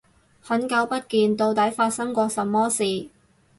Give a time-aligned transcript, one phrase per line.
[0.41, 3.09] 很久不見，到底發生過什麼事